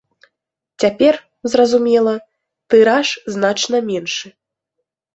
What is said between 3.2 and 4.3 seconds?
значна меншы.